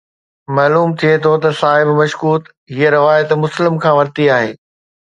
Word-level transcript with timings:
معلوم 0.55 0.89
ٿئي 0.99 1.13
ٿو 1.23 1.33
ته 1.43 1.49
صاحب 1.61 1.87
مشڪوت 2.01 2.41
هيءَ 2.77 2.89
روايت 2.97 3.29
مسلم 3.43 3.73
کان 3.83 3.93
ورتي 3.99 4.25
آهي 4.39 4.51